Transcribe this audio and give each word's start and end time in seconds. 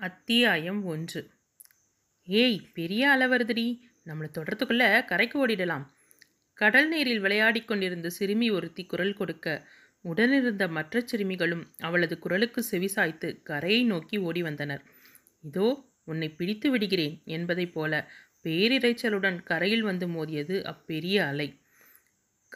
அத்தியாயம் 0.00 0.84
ஒன்று. 0.84 1.20
ஏய் 2.28 2.58
பெரிய 2.74 3.10
அலை 3.10 3.26
வருதுடி 3.28 3.64
நம்மளை 4.06 4.28
தொடர்றதுக்குள்ள 4.34 5.04
கரைக்கு 5.04 5.46
ஓடிடலாம். 5.46 5.84
கடல் 6.58 6.88
நீரில் 6.88 7.20
விளையாடி 7.20 7.64
கொண்டிருந்த 7.64 8.08
சிறுமி 8.10 8.50
ஒருத்தி 8.50 8.84
குரல் 8.86 9.14
கொடுக்க 9.14 9.46
உடனிருந்த 10.04 10.68
மற்ற 10.68 11.00
சிறுமிகளும் 11.00 11.64
அவளது 11.78 12.18
குரலுக்கு 12.18 12.64
செவிசாய்த்து 12.70 13.30
கரையை 13.42 13.84
நோக்கி 13.84 14.18
ஓடி 14.18 14.42
வந்தனர். 14.42 14.82
இதோ 15.42 15.68
உன்னை 16.04 16.28
பிடித்து 16.30 16.70
விடுகிறேன் 16.70 17.22
என்பதைப் 17.24 17.74
போல 17.74 17.92
பேரிரைச்சலுடன் 18.44 19.42
கரையில் 19.42 19.82
வந்து 19.82 20.08
மோதியது 20.08 20.58
அப்பெரிய 20.64 21.16
அலை. 21.16 21.48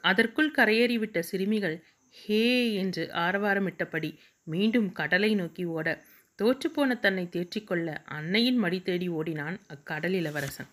அதற்குள் 0.04 0.50
கரையேறிவிட்ட 0.50 1.18
சிறுமிகள் 1.20 1.78
ஹே 2.14 2.44
என்று 2.74 3.10
ஆரவாரமிட்டபடி 3.14 4.10
மீண்டும் 4.46 4.92
கடலை 4.92 5.34
நோக்கி 5.34 5.64
ஓட 5.64 5.88
தோற்றுப்போன 6.40 6.98
தன்னை 6.98 7.24
தேற்றிக்கொள்ள 7.32 7.88
அன்னையின் 8.04 8.56
மடி 8.56 8.82
தேடி 8.82 9.08
ஓடினான் 9.08 9.56
அக்கடல் 9.66 10.12
இளவரசன். 10.12 10.70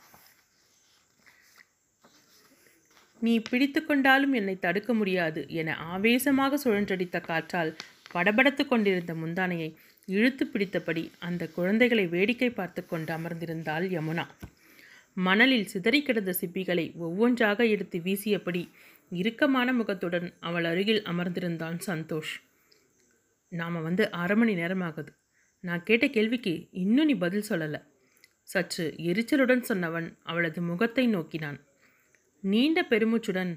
நீ 3.19 3.39
பிடித்து 3.39 3.85
கொண்டாலும் 3.85 4.33
என்னை 4.33 4.55
தடுக்க 4.59 4.93
முடியாது 4.93 5.41
என 5.49 5.75
ஆவேசமாக 5.75 6.59
சுழன்றடித்த 6.63 7.21
காற்றால் 7.21 7.75
படபடத்து 8.13 8.67
கொண்டிருந்த 8.67 9.13
முந்தானையை 9.13 9.69
இழுத்து 10.05 10.45
பிடித்தபடி 10.45 11.03
அந்த 11.19 11.43
குழந்தைகளை 11.47 12.07
வேடிக்கை 12.07 12.49
பார்த்து 12.49 12.85
கொண்டு 12.85 13.11
அமர்ந்திருந்தாள் 13.17 13.87
யமுனா. 13.95 14.25
மணலில் 15.13 15.65
சிதறி 15.65 15.99
கிடந்த 16.01 16.35
சிப்பிகளை 16.41 16.85
ஒவ்வொன்றாக 16.95 17.65
எடுத்து 17.65 17.99
வீசியபடி 17.99 18.63
இறுக்கமான 19.11 19.73
முகத்துடன் 19.73 20.27
அவள் 20.39 20.63
அருகில் 20.63 21.03
அமர்ந்திருந்தான் 21.03 21.79
சந்தோஷ். 21.85 22.33
நாம் 23.51 23.81
வந்து 23.81 24.11
அரை 24.11 24.37
மணி 24.37 24.55
நேரமாகுது. 24.55 25.11
நான் 25.67 25.85
கேட்ட 25.87 26.05
கேள்விக்கு 26.07 26.53
இன்னும் 26.81 27.09
நீ 27.09 27.15
பதில் 27.23 27.47
சொல்லலை. 27.49 27.79
சற்று 28.49 28.83
எரிச்சலுடன் 29.09 29.63
சொன்னவன் 29.69 30.07
அவளது 30.23 30.59
முகத்தை 30.61 31.05
நோக்கினான். 31.07 31.57
நீண்ட 32.43 32.79
பெருமூச்சுடன் 32.91 33.53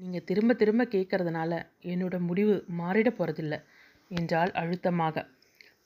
நீங்கள் 0.00 0.26
திரும்ப 0.28 0.52
திரும்ப 0.54 0.82
கேட்கறதுனால 0.94 1.52
என்னோட 1.92 2.16
முடிவு 2.28 2.54
மாறிட 2.80 3.08
போகிறதில்ல 3.10 3.56
என்றால் 4.10 4.52
அழுத்தமாக. 4.52 5.16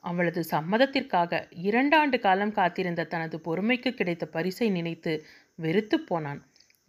அவளது 0.04 0.40
சம்மதத்திற்காக 0.52 1.40
இரண்டாண்டு 1.68 2.16
காலம் 2.20 2.56
காத்திருந்த 2.58 3.06
தனது 3.14 3.36
பொறுமைக்கு 3.46 3.90
கிடைத்த 3.92 4.24
பரிசை 4.26 4.68
நினைத்து 4.70 5.12
வெறுத்து 5.58 5.96
போனான். 6.00 6.40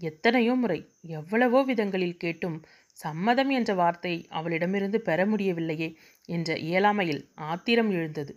எத்தனையோ 0.02 0.54
முறை 0.54 0.80
எவ்வளவோ 1.20 1.60
விதங்களில் 1.64 2.20
கேட்டும் 2.24 2.58
சம்மதம் 3.00 3.52
என்ற 3.58 3.72
வார்த்தை 3.74 4.14
அவளிடமிருந்து 4.30 5.00
பெற 5.02 5.20
முடியவில்லையே 5.26 5.90
என்ற 6.30 6.50
இயலாமையில் 6.70 7.24
ஆத்திரம் 7.50 7.90
எழுந்தது. 7.98 8.34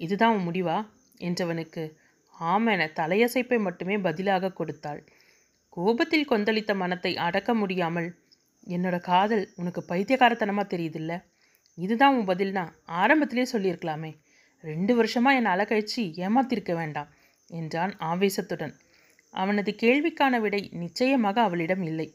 இதுதான் 0.00 0.34
உன் 0.36 0.46
முடிவா? 0.48 0.76
என்றவனுக்கு. 1.18 1.84
ஆமென 2.40 2.82
தலையசைப்பை 2.94 3.58
மட்டுமே 3.58 3.98
பதிலாக 3.98 4.52
கொடுத்தாள். 4.52 5.00
கோபத்தில் 5.68 6.28
கொந்தளித்த 6.28 6.74
மனத்தை 6.74 7.16
அடக்க 7.16 7.54
முடியாமல் 7.54 8.08
என்னோட 8.66 9.00
காதல் 9.00 9.44
உனக்கு 9.56 9.84
பைத்தியக்காரத்தனமாக 9.88 10.66
தெரியுதில்ல? 10.74 11.12
இதுதான் 11.74 12.16
உன் 12.16 12.26
பதில்னா 12.26 12.64
ஆரம்பத்திலே 12.86 13.44
சொல்லியிருக்கலாமே. 13.52 14.10
ரெண்டு 14.64 14.94
வருஷமாக 14.94 15.36
என்னை 15.36 15.52
அலக்கழிச்சு 15.52 16.02
ஏமாத்திருக்க 16.16 16.74
வேண்டாம் 16.74 17.10
என்றான் 17.50 17.92
ஆவேசத்துடன். 17.98 18.74
அவனது 19.34 19.70
கேள்விக்கான 19.82 20.40
விடை 20.40 20.68
நிச்சயமாக 20.72 21.42
அவளிடம் 21.42 21.82
இல்லை. 21.82 22.08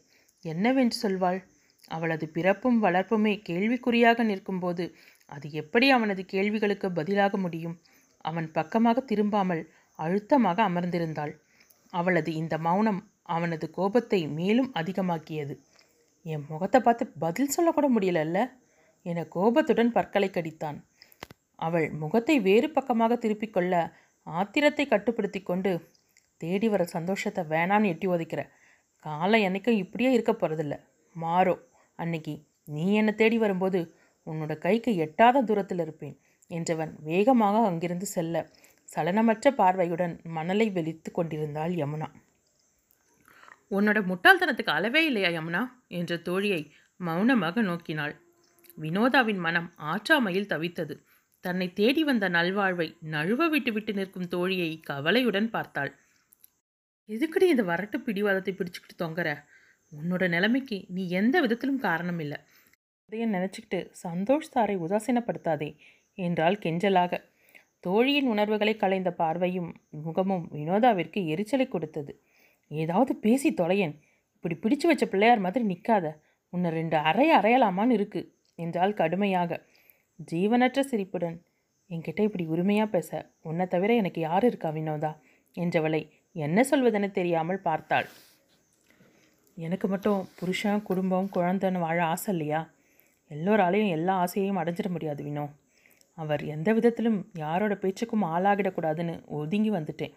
என்னவென்று 0.44 0.96
சொல்வாள்? 1.02 1.40
அவளது 1.88 2.28
பிறப்பும் 2.28 2.82
வளர்ப்புமே 2.82 3.32
கேள்விக்குறியாக 3.48 4.22
நிற்கும்போது 4.22 4.84
அது 5.30 5.46
எப்படி 5.52 5.86
அவனது 5.90 6.22
கேள்விகளுக்கு 6.24 6.88
பதிலாக 6.90 7.36
முடியும்? 7.36 7.76
அவன் 8.24 8.48
பக்கமாக 8.52 9.04
திரும்பாமல் 9.10 9.62
அழுத்தமாக 9.98 10.58
அமர்ந்திருந்தாள். 10.68 11.32
அவளது 11.92 12.30
இந்த 12.34 12.54
மௌனம் 12.58 13.00
அவனது 13.28 13.66
கோபத்தை 13.70 14.20
மேலும் 14.38 14.70
அதிகமாக்கியது. 14.74 15.54
என் 16.26 16.44
முகத்தை 16.48 16.80
பார்த்து 16.80 17.04
பதில் 17.18 17.54
சொல்லக்கூட 17.56 17.86
முடியலல்ல? 17.88 18.38
என 19.06 19.24
கோபத்துடன் 19.28 19.92
பற்களை 19.92 20.28
கடித்தான். 20.30 20.78
அவள் 21.58 21.86
முகத்தை 22.00 22.36
வேறு 22.40 22.68
பக்கமாக 22.70 23.12
திருப்பிக் 23.16 23.54
கொள்ள 23.54 23.74
ஆத்திரத்தை 24.26 24.84
கட்டுப்படுத்தி 24.86 25.40
கொண்டு 25.42 25.70
தேடி 26.40 26.68
வர 26.68 26.82
சந்தோஷத்தை 26.86 27.42
வேணான்னு 27.52 27.90
எட்டி 27.92 28.06
ஒதைக்கிற 28.06 28.42
காலம் 29.04 29.44
என்னைக்கும் 29.46 29.80
இப்படியே 29.82 30.10
இருக்க 30.12 30.32
போகிறதில்ல 30.32 30.74
மாறோ 31.16 31.54
அன்னைக்கு 31.98 32.34
நீ 32.68 32.84
என்னை 32.92 33.12
தேடி 33.14 33.36
வரும்போது 33.38 33.80
உன்னோட 34.30 34.52
கைக்கு 34.58 34.90
எட்டாத 34.96 35.42
தூரத்தில் 35.42 35.82
இருப்பேன் 35.84 36.16
என்றவன் 36.50 36.92
வேகமாக 37.00 37.56
அங்கிருந்து 37.66 38.06
செல்ல 38.06 38.44
சலனமற்ற 38.88 39.46
பார்வையுடன் 39.50 40.14
மணலை 40.36 40.66
வெளித்து 40.70 41.10
கொண்டிருந்தாள் 41.12 41.72
யமுனா. 41.72 42.08
உன்னோட 43.70 43.98
முட்டாள்தனத்துக்கு 44.02 44.72
அளவே 44.72 45.00
இல்லையா 45.04 45.30
யமுனா? 45.30 45.62
என்ற 45.98 46.16
தோழியை 46.28 46.60
மௌனமாக 47.00 47.62
நோக்கினாள். 47.62 48.14
வினோதாவின் 48.78 49.40
மனம் 49.46 49.68
ஆற்றாமையில் 49.92 50.50
தவித்தது. 50.52 50.94
தன்னை 51.44 51.66
தேடி 51.72 52.02
வந்த 52.04 52.26
நல்வாழ்வை 52.28 52.86
நழுவ 53.10 53.48
விட்டு 53.48 53.72
விட்டு 53.72 53.92
நிற்கும் 53.92 54.28
தோழியை 54.28 54.70
கவலையுடன் 54.80 55.48
பார்த்தாள். 55.50 55.92
எதுக்கடி 57.08 57.46
இந்த 57.48 57.62
வரட்டு 57.62 57.96
பிடிவாதத்தை 57.98 58.52
பிடிச்சிக்கிட்டு 58.54 58.96
தொங்குற? 58.98 59.28
உன்னோட 59.92 60.24
நிலைமைக்கு 60.28 60.78
நீ 60.88 61.02
எந்த 61.20 61.36
விதத்திலும் 61.40 61.78
காரணம் 61.78 62.18
இல்லை. 62.18 62.38
இதையும் 63.08 63.34
நினச்சிக்கிட்டு 63.34 63.78
சந்தோஷ் 64.04 64.50
சாரை 64.54 64.74
உதாசீனப்படுத்தாதே 64.76 65.68
என்றால் 66.18 66.56
கெஞ்சலாக. 66.58 67.12
தோழியின் 67.80 68.26
உணர்வுகளை 68.26 68.74
கலைந்த 68.76 69.10
பார்வையும் 69.10 69.70
முகமும் 70.06 70.44
வினோதாவிற்கு 70.54 71.20
எரிச்சலை 71.26 71.66
கொடுத்தது. 71.68 72.12
ஏதாவது 72.70 73.12
பேசி 73.16 73.50
தொலையன். 73.54 73.94
இப்படி 74.34 74.54
பிடிச்சு 74.54 74.86
வச்ச 74.86 75.04
பிள்ளையார் 75.06 75.44
மாதிரி 75.44 75.64
நிற்காத 75.64 76.06
உன்னை 76.52 76.70
ரெண்டு 76.70 76.96
அறைய 76.96 77.30
அறையலாமான்னு 77.40 77.90
இருக்கு 77.90 78.20
என்றால் 78.58 78.94
கடுமையாக. 78.94 79.60
ஜீவனற்ற 80.30 80.80
சிரிப்புடன் 80.80 81.36
என்கிட்ட 81.90 82.20
இப்படி 82.20 82.44
உரிமையாக 82.44 82.88
பேச? 82.90 83.10
உன்னை 83.42 83.66
தவிர 83.66 83.90
எனக்கு 83.94 84.20
யார் 84.20 84.44
இருக்கா 84.44 84.70
வினோதா? 84.70 85.12
என்றவளை 85.56 86.02
என்ன 86.36 86.64
சொல்வதென 86.70 87.10
தெரியாமல் 87.10 87.60
பார்த்தாள். 87.60 88.08
எனக்கு 89.56 89.86
மட்டும் 89.88 90.20
புருஷன் 90.40 90.82
குடும்பம் 90.82 91.30
குழந்தைன்னு 91.36 91.78
வாழ 91.78 91.98
ஆசை 92.04 92.28
இல்லையா? 92.34 92.60
எல்லோராலையும் 93.30 93.88
எல்லா 93.88 94.14
ஆசையையும் 94.24 94.60
அடைஞ்சிட 94.62 94.88
முடியாது 94.88 95.22
வினோ. 95.24 95.44
அவர் 96.18 96.42
எந்த 96.44 96.68
விதத்திலும் 96.72 97.18
யாரோட 97.34 97.74
பேச்சுக்கும் 97.74 98.24
ஆளாகிடக்கூடாதுன்னு 98.24 99.14
ஒதுங்கி 99.26 99.70
வந்துட்டேன். 99.70 100.14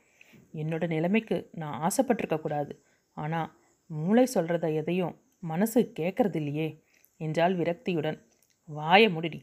என்னோட 0.54 0.88
நிலைமைக்கு 0.88 1.50
நான் 1.52 1.78
ஆசைப்பட்டிருக்கக்கூடாது 1.82 2.74
ஆனால் 3.18 3.50
மூளை 3.90 4.28
சொல்கிறத 4.34 4.74
எதையும் 4.74 5.14
மனசு 5.44 5.80
கேட்கறது 6.00 6.36
இல்லையே 6.36 6.68
என்றால் 7.18 7.56
விரக்தியுடன். 7.58 8.18
வாய 8.70 9.04
முடிடி. 9.10 9.40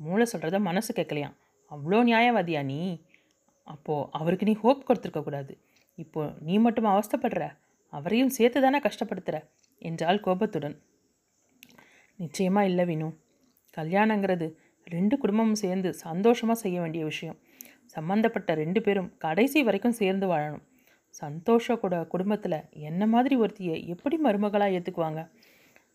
மூளை 0.00 0.26
சொல்கிறத 0.32 0.58
மனசு 0.60 0.90
கேட்கலையாம் 0.94 1.36
அவ்வளோ 1.70 2.00
நியாயவாதியா 2.10 2.60
நீ? 2.64 2.80
அப்போது 3.66 4.08
அவருக்கு 4.10 4.44
நீ 4.44 4.54
ஹோப் 4.54 4.84
கொடுத்துருக்கக்கூடாது 4.88 5.52
இப்போ 5.98 6.22
நீ 6.40 6.54
மட்டும் 6.58 6.84
அவஸ்தைப்படுற. 6.84 7.44
அவரையும் 7.92 8.28
சேர்த்து 8.28 8.60
தானே 8.60 8.78
கஷ்டப்படுத்துகிற 8.78 9.38
என்றால் 9.82 10.20
கோபத்துடன். 10.20 10.76
நிச்சயமாக 12.20 12.70
இல்லை 12.70 12.84
வினு. 12.90 13.08
கல்யாணங்கிறது 13.76 14.46
ரெண்டு 14.86 15.14
குடும்பமும் 15.18 15.60
சேர்ந்து 15.62 15.88
சந்தோஷமாக 16.06 16.58
செய்ய 16.62 16.76
வேண்டிய 16.80 17.04
விஷயம். 17.04 17.38
சம்மந்தப்பட்ட 17.86 18.54
ரெண்டு 18.54 18.80
பேரும் 18.82 19.12
கடைசி 19.18 19.58
வரைக்கும் 19.62 19.98
சேர்ந்து 20.00 20.26
வாழணும். 20.26 20.64
சந்தோஷ 21.14 21.76
கூட 21.76 21.94
குடும்பத்தில் 22.04 22.64
என்ன 22.88 23.02
மாதிரி 23.06 23.34
ஒருத்தியை 23.36 23.76
எப்படி 23.86 24.16
மருமகளாக 24.16 24.74
ஏற்றுக்குவாங்க 24.78 25.22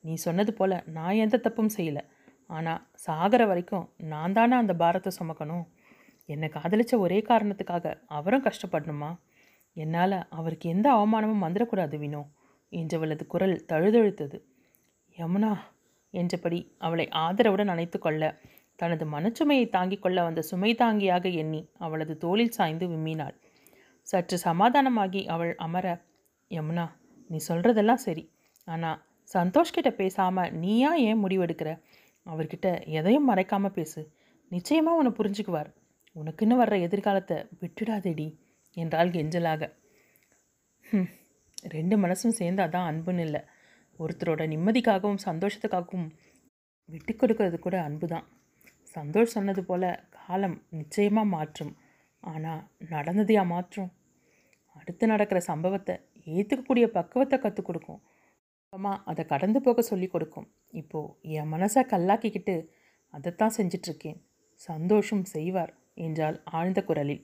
நீ 0.03 0.13
சொன்னது 0.25 0.51
போல் 0.53 0.75
நான் 0.97 1.19
எந்த 1.25 1.35
தப்பும் 1.37 1.73
செய்யலை. 1.77 2.03
ஆனால் 2.49 2.81
சாகிற 3.05 3.41
வரைக்கும் 3.45 3.85
நான் 4.13 4.33
தானே 4.33 4.55
அந்த 4.55 4.73
பாரத்தை 4.73 5.11
சுமக்கணும்? 5.19 5.65
என்னை 6.29 6.47
காதலிச்ச 6.49 6.93
ஒரே 6.97 7.19
காரணத்துக்காக 7.29 7.93
அவரும் 8.17 8.45
கஷ்டப்படணுமா? 8.47 9.11
என்னால் 9.77 10.17
அவருக்கு 10.29 10.65
எந்த 10.69 10.87
அவமானமும் 10.91 11.45
வந்துடக்கூடாது 11.45 11.97
வினோ. 11.97 12.23
என்றவளது 12.71 13.23
குரல் 13.27 13.55
தழுதழுத்தது. 13.71 14.37
யமுனா 15.17 15.51
என்றபடி 16.13 16.59
அவளை 16.77 17.05
ஆதரவுடன் 17.23 17.71
அணைத்து 17.73 17.97
கொள்ள 17.99 18.23
தனது 18.79 19.05
மனச்சுமையை 19.05 19.65
தாங்கிக் 19.69 20.03
கொள்ள 20.03 20.19
வந்த 20.23 20.41
சுமை 20.41 20.71
தாங்கியாக 20.73 21.25
எண்ணி 21.41 21.61
அவளது 21.77 22.13
தோளில் 22.17 22.55
சாய்ந்து 22.57 22.85
விம்மினாள். 22.87 23.35
சற்று 24.07 24.37
சமாதானமாகி 24.45 25.21
அவள் 25.25 25.53
அமர 25.57 25.87
யமுனா 26.51 26.85
நீ 27.29 27.37
சொல்கிறதெல்லாம் 27.47 28.03
சரி. 28.07 28.23
ஆனால் 28.67 28.99
சந்தோஷ்கிட்ட 29.29 29.89
பேசாமல் 30.01 30.53
நீயா 30.63 30.91
ஏன் 31.09 31.21
முடிவெடுக்கிற? 31.23 31.69
அவர்கிட்ட 32.25 32.67
எதையும் 32.99 33.29
மறைக்காமல் 33.29 33.75
பேசு. 33.77 34.01
நிச்சயமாக 34.51 34.99
உன்னை 34.99 35.11
புரிஞ்சுக்குவார். 35.11 35.69
உனக்குன்னு 36.15 36.55
வர்ற 36.59 36.75
எதிர்காலத்தை 36.87 37.37
விட்டுடாதேடி 37.61 38.27
என்றாள் 38.77 39.13
கெஞ்சலாக. 39.15 39.63
ரெண்டு 41.75 41.95
மனசும் 41.97 42.37
சேர்ந்தாதான் 42.39 42.87
அன்புன்னு 42.89 43.23
இல்லை. 43.27 43.41
ஒருத்தரோட 44.03 44.43
நிம்மதிக்காகவும் 44.53 45.25
சந்தோஷத்துக்காகவும் 45.27 46.07
விட்டு 46.89 47.13
கொடுக்கறது 47.13 47.57
கூட 47.59 47.75
அன்பு 47.83 48.07
தான் 48.07 48.25
சந்தோஷ் 48.95 49.35
சொன்னது 49.35 49.61
போல 49.65 49.83
காலம் 50.17 50.57
நிச்சயமாக 50.69 51.33
மாற்றும். 51.35 51.73
ஆனால் 52.23 52.63
நடந்ததையா 52.91 53.43
மாற்றும்? 53.45 53.91
அடுத்து 54.75 55.05
நடக்கிற 55.07 55.39
சம்பவத்தை 55.49 55.95
ஏற்றுக்கக்கூடிய 56.27 56.85
பக்குவத்தை 56.97 57.37
கற்றுக் 57.39 57.67
கொடுக்கும். 57.67 58.01
அப்புறமா 58.63 58.93
அதை 59.03 59.23
கடந்து 59.25 59.59
போக 59.61 59.81
சொல்லி 59.81 60.07
கொடுக்கும். 60.07 60.47
இப்போது 60.73 61.13
என் 61.39 61.51
மனசை 61.53 61.81
கல்லாக்கிக்கிட்டு 61.91 62.55
அதைத்தான் 63.13 63.55
செஞ்சிட்ருக்கேன் 63.57 64.19
சந்தோஷம் 64.61 65.25
செய்வார் 65.33 65.73
என்றாள் 66.05 66.37
ஆழ்ந்த 66.57 66.79
குரலில். 66.83 67.23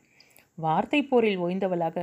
வார்த்தை 0.57 0.99
போரில் 1.03 1.41
ஓய்ந்தவளாக 1.43 1.97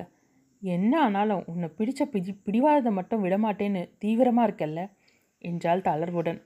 என்ன 0.62 0.92
ஆனாலும் 1.00 1.42
உன்னை 1.46 1.68
பிடிச்ச 1.78 2.02
பிடி 2.04 2.32
பிடிவாதத்தை 2.46 2.92
மட்டும் 2.92 3.24
விடமாட்டேன்னு 3.24 3.82
தீவிரமாக 3.98 4.46
இருக்கல்ல? 4.48 4.80
என்றாள் 5.44 5.80
தளர்வுடன். 5.80 6.40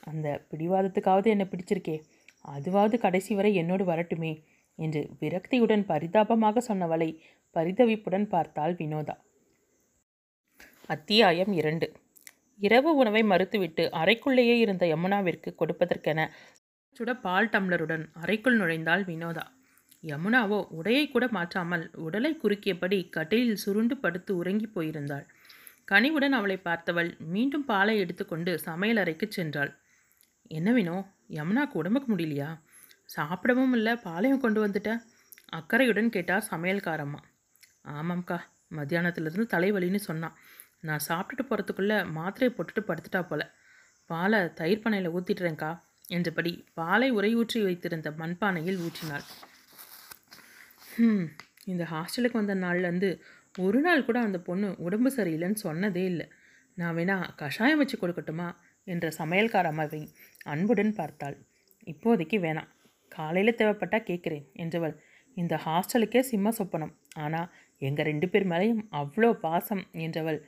அந்த 0.00 0.26
பிடிவாதத்துக்காவது 0.50 1.26
என்னை 1.26 1.46
பிடிச்சிருக்கே. 1.50 1.96
அதுவாவது 2.44 2.96
கடைசி 2.98 3.34
வரை 3.34 3.54
என்னோடு 3.54 3.84
வரட்டுமே 3.84 4.32
என்று 4.78 5.00
விரக்தியுடன் 5.20 5.84
பரிதாபமாக 5.84 6.62
சொன்னவளை 6.68 7.08
பரிதவிப்புடன் 7.56 8.26
பார்த்தாள் 8.26 8.74
வினோதா. 8.74 9.14
அத்தியாயம் 10.86 11.52
இரண்டு. 11.52 11.88
இரவு 12.60 12.90
உணவை 12.94 13.22
மறுத்துவிட்டு 13.22 13.84
அறைக்குள்ளேயே 14.00 14.56
இருந்த 14.58 14.86
யமுனாவிற்கு 14.86 15.50
கொடுப்பதற்கென 15.60 16.20
சுட 16.96 17.10
பால் 17.20 17.48
டம்ளருடன் 17.48 18.04
அறைக்குள் 18.12 18.58
நுழைந்தாள் 18.60 19.04
வினோதா. 19.04 19.44
யமுனாவோ 20.02 20.58
உடையை 20.78 21.04
கூட 21.10 21.24
மாற்றாமல் 21.28 21.84
உடலை 21.96 22.32
குறுக்கியபடி 22.42 22.98
கட்டிலில் 23.10 23.62
சுருண்டு 23.64 23.94
படுத்து 23.96 24.32
உறங்கி 24.36 24.66
போயிருந்தாள். 24.66 25.26
கனிவுடன் 25.84 26.32
அவளை 26.32 26.56
பார்த்தவள் 26.64 27.10
மீண்டும் 27.34 27.64
பாலை 27.64 27.94
எடுத்துக்கொண்டு 27.98 28.52
சமையலறைக்கு 28.66 29.26
சென்றாள். 29.36 29.72
என்ன 30.50 30.70
வினோ 30.72 30.96
யமுனாக்கு 31.28 31.74
உடம்புக்கு 31.80 32.08
முடியலையா? 32.12 32.50
சாப்பிடவும் 33.08 33.72
இல்லை 33.72 33.92
பாலையும் 33.96 34.40
கொண்டு 34.40 34.60
வந்துட்ட 34.66 34.90
அக்கறையுடன் 35.58 36.08
கேட்டார் 36.08 36.48
சமையல்காரம்மா. 36.50 37.20
ஆமாம்க்கா 37.96 38.38
மத்தியானத்துலேருந்து 38.78 39.46
தலைவலின்னு 39.54 40.00
சொன்னான் 40.08 40.36
நான் 40.88 41.06
சாப்பிட்டுட்டு 41.08 41.44
போகிறதுக்குள்ளே 41.46 41.96
மாத்திரையை 42.16 42.52
போட்டுட்டு 42.54 42.82
படுத்துட்டா 42.88 43.20
போல. 43.22 43.42
பாலை 44.10 44.40
தயிர் 44.60 44.82
பானையில் 44.84 45.14
ஊற்றிட்டுறேங்க்கா 45.16 45.70
என்றபடி 46.08 46.52
பாலை 46.74 47.08
உரையூற்றி 47.12 47.58
வைத்திருந்த 47.64 48.10
மண்பானையில் 48.20 48.80
ஊற்றினாள். 48.86 49.26
இந்த 51.64 51.84
ஹாஸ்டலுக்கு 51.84 52.40
வந்த 52.40 52.54
நாள்லேருந்து 52.54 53.10
ஒரு 53.58 53.80
நாள் 53.80 54.04
கூட 54.04 54.20
அந்த 54.20 54.38
பொண்ணு 54.38 54.68
உடம்பு 54.78 55.10
சரியில்லைன்னு 55.16 55.60
சொன்னதே 55.62 56.04
இல்லை. 56.04 56.26
நான் 56.74 56.96
வேணா 56.96 57.16
கஷாயம் 57.36 57.78
வச்சு 57.78 57.96
கொடுக்கட்டுமா? 57.98 58.48
என்ற 58.86 59.06
சமையல்கார 59.18 59.66
அம்மாவை 59.66 60.02
அன்புடன் 60.44 60.92
பார்த்தாள். 60.94 61.36
இப்போதைக்கு 61.86 62.38
வேணாம். 62.40 62.70
காலையில் 63.08 63.54
தேவைப்பட்டால் 63.54 64.06
கேட்குறேன் 64.06 64.46
என்றவள். 64.54 64.94
இந்த 65.36 65.54
ஹாஸ்டலுக்கே 65.64 66.20
சிம்ம 66.20 66.52
சொப்பனம். 66.58 66.94
ஆனால் 67.14 67.50
எங்கள் 67.78 68.04
ரெண்டு 68.04 68.28
பேர் 68.28 68.46
மேலேயும் 68.46 68.82
அவ்வளோ 68.90 69.30
பாசம் 69.32 69.84
என்றவள். 69.92 70.40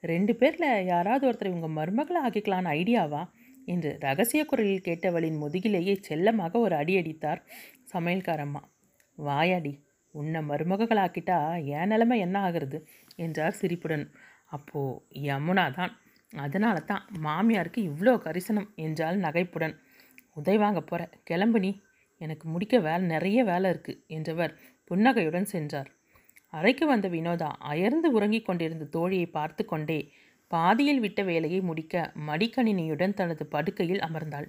ரெண்டு 0.00 0.32
பேரில் 0.36 0.84
யாராவது 0.84 1.26
ஒருத்தர் 1.28 1.52
இவங்க 1.52 1.68
மருமகளை 1.80 2.20
ஆக்கிக்கலான்னு 2.24 2.74
ஐடியாவா? 2.74 3.22
என்று 3.64 3.98
ரகசிய 4.00 4.44
குரலில் 4.44 4.84
கேட்டவளின் 4.84 5.40
முதுகிலேயே 5.40 5.94
செல்லமாக 6.00 6.58
ஒரு 6.58 6.74
அடி 6.74 6.94
அடித்தார் 6.96 7.40
சமையல்காரம்மா 7.92 8.62
வாயாடி 9.18 9.72
உன்னை 10.14 10.40
மருமகளாக்கிட்டா 10.40 11.38
என் 11.78 11.86
நிலைமை 11.86 12.18
என்ன 12.18 12.36
ஆகிறது? 12.40 12.78
என்றார் 13.16 13.58
சிரிப்புடன். 13.60 14.04
அப்போது 14.46 15.00
யமுனா 15.22 15.70
தான். 15.70 15.92
அதனால 16.32 16.76
தான் 16.80 17.04
மாமியாருக்கு 17.22 17.80
இவ்வளோ 17.90 18.14
கரிசனம் 18.18 18.68
என்றால் 18.76 19.18
நகைப்புடன். 19.18 19.74
உதவி 20.32 20.56
வாங்க 20.56 20.80
போகிற 20.80 21.02
கிளம்பு 21.24 21.60
நீ. 21.60 21.70
எனக்கு 22.20 22.48
முடிக்க 22.48 22.76
வேலை 22.78 23.04
நிறைய 23.06 23.44
வேலை 23.44 23.70
இருக்குது 23.70 24.00
என்றவர் 24.08 24.52
புன்னகையுடன் 24.90 25.44
சென்றார். 25.44 25.90
அறைக்கு 26.52 26.86
வந்த 26.86 27.08
வினோதா 27.08 27.48
அயர்ந்து 27.62 28.08
உறங்கிக் 28.12 28.46
கொண்டிருந்த 28.46 28.84
தோழியை 28.96 29.26
பார்த்து 29.30 29.64
கொண்டே 29.64 29.98
பாதியில் 30.50 31.00
விட்ட 31.00 31.22
வேலையை 31.22 31.60
முடிக்க 31.60 31.94
மடிக்கணினியுடன் 32.26 33.14
தனது 33.14 33.44
படுக்கையில் 33.46 34.00
அமர்ந்தாள். 34.00 34.46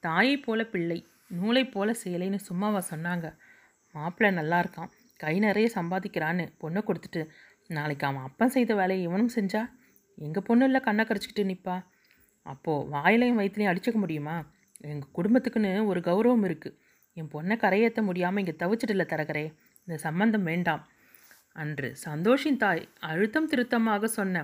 தாயைப் 0.00 0.44
போல 0.46 0.60
பிள்ளை 0.64 0.98
நூலைப் 1.30 1.72
போல 1.72 1.94
சேலைன்னு 2.04 2.40
சும்மாவா 2.48 2.80
சொன்னாங்க. 2.90 3.26
மாப்பிள்ளை 3.94 4.30
நல்லா 4.40 4.58
இருக்கான் 4.62 4.90
கை 5.22 5.34
நிறைய 5.38 5.68
சம்பாதிக்கிறான்னு 5.74 6.44
பொண்ணை 6.62 6.80
கொடுத்துட்டு 6.88 7.22
நாளைக்கு 7.70 8.06
அவன் 8.06 8.26
அப்பன் 8.28 8.54
செய்த 8.56 8.74
வேலையை 8.74 9.02
இவனும் 9.08 9.34
செஞ்சா? 9.36 9.62
எங்கள் 10.18 10.46
பொண்ணு 10.48 10.64
இல்லை 10.68 10.80
கண்ணை 10.80 11.04
கரைச்சிக்கிட்டு 11.04 11.44
நிற்பா 11.50 11.76
அப்போது 12.46 12.86
வாயிலையும் 12.94 13.38
வயிற்றுலையும் 13.40 13.72
அடிச்சுக்க 13.72 13.98
முடியுமா? 13.98 14.36
எங்கள் 14.92 15.14
குடும்பத்துக்குன்னு 15.18 15.72
ஒரு 15.90 16.00
கௌரவம் 16.00 16.46
இருக்குது 16.48 16.76
என் 17.16 17.32
பொண்ணை 17.34 17.56
கரையேற்ற 17.56 18.02
முடியாமல் 18.02 18.42
இங்கே 18.42 18.56
தவிச்சிடல 18.62 19.04
தரகரே. 19.12 19.46
இந்த 19.86 19.96
சம்பந்தம் 20.06 20.48
வேண்டாம். 20.50 20.82
அன்று 21.56 21.88
சந்தோஷின் 22.06 22.60
தாய் 22.62 22.82
அழுத்தம் 23.10 23.50
திருத்தமாக 23.52 24.08
சொன்ன 24.18 24.42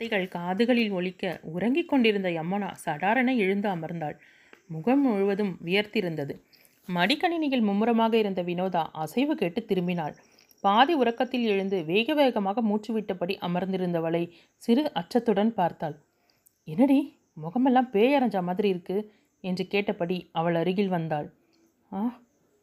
வார்த்தைகள் 0.00 0.32
காதுகளில் 0.36 0.94
ஒலிக்க 0.98 1.24
உறங்கிக் 1.54 1.88
கொண்டிருந்த 1.90 2.28
யமுனா 2.28 2.68
சடாரென 2.84 3.34
எழுந்து 3.36 3.68
அமர்ந்தாள். 3.68 4.16
முகம் 4.66 5.02
முழுவதும் 5.04 5.52
வியர்த்திருந்தது. 5.66 6.34
மடிக்கணினியில் 6.88 7.66
மும்முரமாக 7.66 8.14
இருந்த 8.18 8.40
வினோதா 8.42 8.82
அசைவு 9.02 9.34
கேட்டு 9.34 9.60
திரும்பினாள். 9.62 10.14
பாதி 10.64 10.94
உறக்கத்தில் 10.94 11.46
எழுந்து 11.52 11.78
வேக 11.84 12.14
வேகமாக 12.14 12.62
மூச்சு 12.62 12.90
விட்டபடி 12.96 13.34
அமர்ந்திருந்தவளை 13.46 14.22
சிறு 14.62 14.82
அச்சத்துடன் 15.00 15.52
பார்த்தாள். 15.54 15.96
என்னடி 16.68 16.98
முகமெல்லாம் 17.36 17.88
பேயரைஞ்ச 17.92 18.38
மாதிரி 18.42 18.68
இருக்கு 18.68 18.96
என்று 19.44 19.64
கேட்டபடி 19.66 20.16
அவள் 20.32 20.54
அருகில் 20.54 20.92
வந்தாள். 20.96 21.28
ஆ 21.92 22.02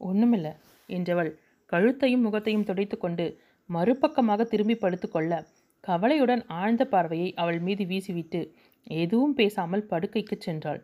ஒன்றுமில்லை 0.01 0.54
என்றவள் 0.89 1.31
கழுத்தையும் 1.69 2.25
முகத்தையும் 2.27 2.68
துடைத்துக்கொண்டு 2.69 3.25
மறுபக்கமாக 3.69 4.45
திரும்பி 4.45 4.75
படுத்துக்கொள்ள 4.75 5.33
கவலையுடன் 5.83 6.44
ஆழ்ந்த 6.60 6.83
பார்வையை 6.86 7.27
அவள் 7.42 7.60
மீது 7.60 7.83
வீசிவிட்டு 7.86 8.42
எதுவும் 9.01 9.36
பேசாமல் 9.36 9.88
படுக்கைக்கு 9.92 10.36
சென்றாள். 10.48 10.81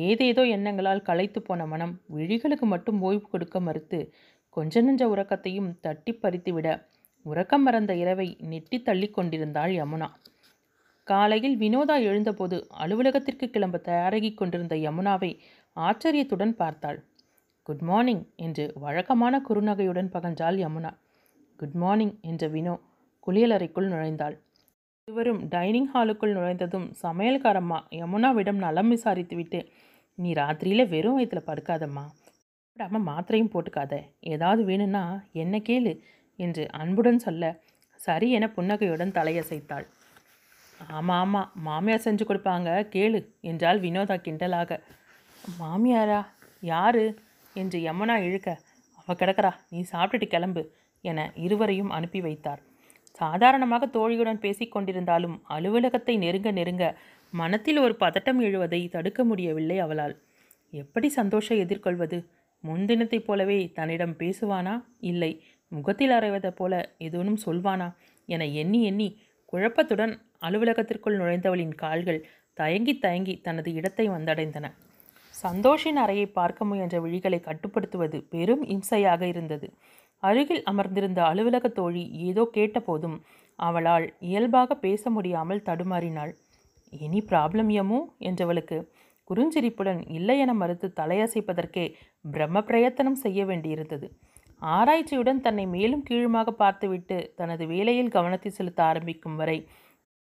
ஏதேதோ 0.00 0.42
எண்ணங்களால் 0.46 1.02
களைத்து 1.02 1.42
போன 1.42 1.66
மனம் 1.66 2.00
விழிகளுக்கு 2.16 2.66
மட்டும் 2.66 3.00
ஓய்வு 3.00 3.26
கொடுக்க 3.28 3.60
மறுத்து 3.60 4.12
கொஞ்ச 4.48 4.80
நெஞ்ச 4.80 5.02
உறக்கத்தையும் 5.08 5.70
தட்டி 5.80 6.12
பறித்துவிட 6.12 6.68
உறக்கம் 7.26 7.62
மறந்த 7.62 7.94
இரவை 7.94 8.36
நெட்டி 8.40 8.82
தள்ளி 8.82 9.08
கொண்டிருந்தாள் 9.08 9.70
யமுனா. 9.70 10.08
காலையில் 11.06 11.56
வினோதா 11.56 11.96
எழுந்தபோது 12.02 12.66
அலுவலகத்திற்கு 12.70 13.50
கிளம்ப 13.50 13.78
தயாராகிக் 13.78 14.36
கொண்டிருந்த 14.36 14.74
யமுனாவை 14.76 15.30
ஆச்சரியத்துடன் 15.76 16.54
பார்த்தாள். 16.54 16.98
குட் 17.62 17.80
மார்னிங் 17.80 18.24
என்று 18.36 18.72
வழக்கமான 18.74 19.42
குறுநகையுடன் 19.48 20.12
பகன்றாள் 20.12 20.58
யமுனா. 20.64 20.92
குட் 21.60 21.74
மார்னிங் 21.74 22.18
என்ற 22.20 22.48
வினோ 22.48 22.74
குளியலறைக்குள் 23.26 23.88
நுழைந்தாள். 23.88 24.36
இருவரும் 25.08 25.48
டைனிங் 25.48 25.88
ஹாலுக்குள் 25.94 26.32
நுழைந்ததும் 26.32 26.92
சமையல்காரம்மா 27.02 27.78
யமுனாவிடம் 27.90 28.56
நலம் 28.56 28.90
விசாரித்துவிட்டு 28.90 29.60
நீ 30.18 30.32
ராத்திரியில் 30.32 30.88
வெறும் 30.88 31.14
வயிற்றில் 31.14 31.46
படுக்காதம்மா. 31.46 32.04
சாப்பிடாம 32.66 33.00
மாத்திரையும் 33.08 33.52
போட்டுக்காத. 33.52 33.94
ஏதாவது 34.20 34.62
வேணும்னா 34.64 35.02
என்ன 35.32 35.58
கேளு 35.58 35.92
என்று 36.38 36.62
அன்புடன் 36.72 37.18
சொல்ல 37.18 37.60
சரி 38.00 38.28
என 38.30 38.48
புன்னகையுடன் 38.48 39.12
தலையசைத்தாள். 39.12 39.86
ஆமாம் 40.80 41.18
ஆமாம் 41.18 41.52
மாமியார் 41.62 42.04
செஞ்சு 42.04 42.24
கொடுப்பாங்க 42.26 42.68
கேளு 42.94 43.20
என்றால் 43.40 43.80
வினோதா 43.80 44.16
கிண்டலாக. 44.16 44.80
மாமியாரா? 45.60 46.20
யாரு? 46.62 47.04
என்று 47.54 47.78
யமுனா 47.80 48.16
இழுக்க 48.16 48.48
அவ 48.98 49.14
கிடக்கிறா 49.14 49.50
நீ 49.68 49.80
சாப்பிட்டுட்டு 49.92 50.26
கிளம்பு 50.26 50.62
என 51.04 51.32
இருவரையும் 51.34 51.90
அனுப்பி 51.90 52.20
வைத்தார். 52.20 52.60
சாதாரணமாக 53.10 53.86
தோழியுடன் 53.86 54.42
பேசிக் 54.44 54.74
கொண்டிருந்தாலும் 54.76 55.36
அலுவலகத்தை 55.48 56.14
நெருங்க 56.16 56.50
நெருங்க 56.50 56.84
மனத்தில் 57.32 57.78
ஒரு 57.78 57.96
பதட்டம் 58.00 58.40
எழுவதை 58.40 58.88
தடுக்க 58.88 59.24
முடியவில்லை 59.24 59.78
அவளால். 59.78 60.22
எப்படி 60.70 61.08
சந்தோஷை 61.08 61.58
எதிர்கொள்வது? 61.58 62.26
முன்தினத்தைப் 62.64 63.24
போலவே 63.24 63.70
தன்னிடம் 63.74 64.14
பேசுவானா? 64.18 64.84
இல்லை. 65.00 65.42
முகத்தில் 65.68 66.10
அறைவதைப் 66.10 66.56
போல 66.56 66.94
ஏதோனும் 66.98 67.36
சொல்வானா? 67.46 67.94
என 68.26 68.46
எண்ணி 68.46 68.84
எண்ணி 68.84 69.20
குழப்பத்துடன் 69.52 70.20
அலுவலகத்திற்குள் 70.40 71.18
நுழைந்தவளின் 71.18 71.74
கால்கள் 71.74 72.26
தயங்கி 72.54 72.98
தயங்கி 72.98 73.40
தனது 73.40 73.72
இடத்தை 73.72 74.08
வந்தடைந்தன. 74.08 74.72
சந்தோஷின் 75.42 75.96
அறையை 75.96 76.26
பார்க்க 76.26 76.64
முயன்ற 76.64 77.00
விழிகளை 77.00 77.40
கட்டுப்படுத்துவது 77.40 78.26
பெரும் 78.30 78.66
இம்சையாக 78.66 79.22
இருந்தது. 79.22 79.72
அருகில் 80.22 80.62
அமர்ந்திருந்த 80.62 81.24
அலுவலக 81.24 81.68
தோழி 81.68 82.10
ஏதோ 82.10 82.50
கேட்டபோதும் 82.54 83.20
அவளால் 83.56 84.14
இயல்பாக 84.20 84.74
பேச 84.74 85.10
முடியாமல் 85.10 85.62
தடுமாறினாள். 85.66 86.32
எனி 87.00 87.20
ப்ராப்ளம் 87.30 87.70
எமோ 87.82 88.00
என்றவளுக்கு 88.20 88.78
குறுஞ்சிரிப்புடன் 89.30 90.00
இல்லை 90.08 90.36
என 90.38 90.52
மறுத்து 90.54 90.86
தலையசைப்பதற்கே 91.00 91.84
பிரம்ம 92.24 92.62
பிரயத்தனம் 92.62 93.22
செய்ய 93.24 93.44
வேண்டியிருந்தது. 93.44 94.06
ஆராய்ச்சியுடன் 94.62 95.40
தன்னை 95.40 95.64
மேலும் 95.66 96.02
கீழுமாக 96.02 96.50
பார்த்துவிட்டு 96.52 97.16
தனது 97.36 97.64
வேலையில் 97.66 98.14
கவனத்தை 98.16 98.50
செலுத்த 98.50 98.80
ஆரம்பிக்கும் 98.82 99.36
வரை 99.36 99.58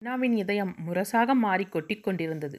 அண்ணாவின் 0.02 0.36
இதயம் 0.38 0.74
முரசாக 0.86 1.36
மாறி 1.44 1.66
கொட்டிக் 1.66 2.06
கொண்டிருந்தது. 2.06 2.58